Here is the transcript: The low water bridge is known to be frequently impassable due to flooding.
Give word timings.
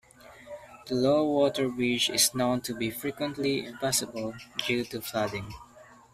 The 0.87 0.95
low 0.95 1.25
water 1.25 1.69
bridge 1.69 2.09
is 2.09 2.33
known 2.33 2.61
to 2.61 2.73
be 2.73 2.89
frequently 2.89 3.63
impassable 3.67 4.33
due 4.57 4.83
to 4.85 4.99
flooding. 4.99 5.53